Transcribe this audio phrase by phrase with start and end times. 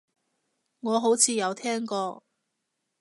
[0.79, 2.23] 我好似有聽過